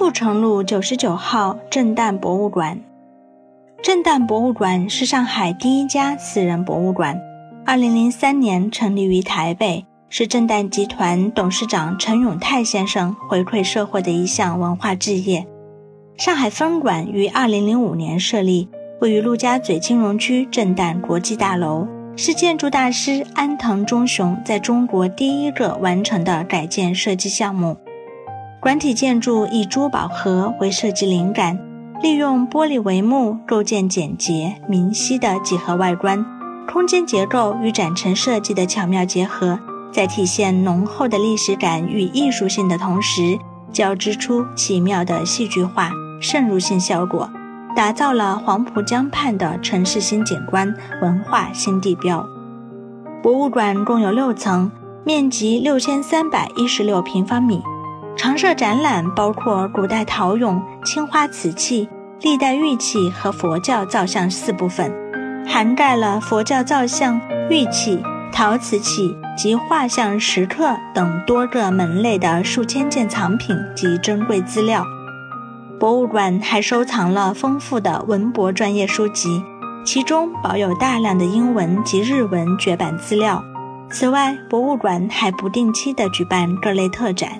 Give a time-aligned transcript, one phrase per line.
[0.00, 2.80] 阜成路九十九号震旦博物馆。
[3.82, 7.20] 震旦博物馆是上海第一家私人博物馆，
[7.66, 15.46] 二零零三年成立于台北，是震旦集团董事长陈永泰先生回馈社会的一项文化置业。
[16.16, 18.70] 上海分馆于二零零五年设立，
[19.02, 21.86] 位于陆家嘴金融区震旦国际大楼，
[22.16, 27.76] 是建筑大师安藤忠雄在中国第一个完成的改建设计项目。
[28.60, 31.58] 馆体建筑以珠宝盒为设计灵感，
[32.02, 36.22] 利用玻璃帷幕构建简洁明晰的几何外观，
[36.70, 39.58] 空间结构与展陈设计的巧妙结合，
[39.90, 43.38] 在体现浓厚的历史感与艺术性的同时，
[43.72, 45.90] 交织出奇妙的戏剧化。
[46.20, 47.30] 渗入性效果，
[47.74, 52.26] 打造了黄浦江畔的城市新景观、文化新地标。
[53.22, 54.70] 博物馆共有六层，
[55.02, 57.62] 面积六千三百一十六平方米。
[58.20, 61.88] 常设展览包括古代陶俑、青花瓷器、
[62.20, 64.92] 历代玉器和佛教造像四部分，
[65.46, 67.18] 涵盖了佛教造像、
[67.48, 74.84] 玉器、陶瓷器及画像石刻等多个门类的数千件藏品及珍贵资料。
[75.78, 79.42] 博物馆还收藏了丰富的文博专业书籍，
[79.82, 83.42] 其中保有大量的英文及日文绝版资料。
[83.90, 87.30] 此外，博物馆还不定期地举办各类特展。